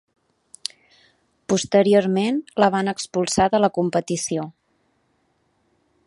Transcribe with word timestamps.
Posteriorment 1.51 2.39
la 2.63 2.69
van 2.77 2.91
expulsar 2.93 3.47
de 3.55 3.59
la 3.63 3.69
competició. 3.77 4.47